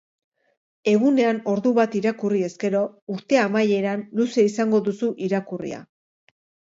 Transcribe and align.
Egunean 0.91 1.41
ordu 1.51 1.73
bat 1.79 1.97
irakurri 1.99 2.41
ezkero, 2.47 2.81
urte 3.15 3.39
amaieran 3.41 4.01
luze 4.23 4.47
izango 4.53 4.81
duzu 4.89 5.11
irakurria 5.27 5.83